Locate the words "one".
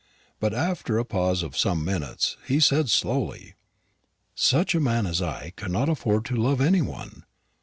6.81-7.23